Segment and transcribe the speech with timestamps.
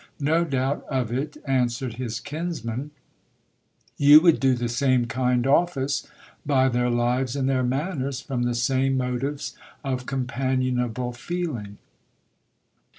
[0.19, 2.89] No doubt of it, answered his kinsman,
[3.97, 6.07] you would do the same kind office
[6.43, 11.77] by their lives and their manners, from the same motives of companionable feeling.